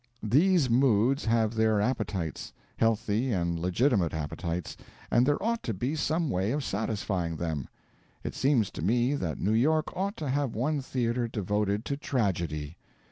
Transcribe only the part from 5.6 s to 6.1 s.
to be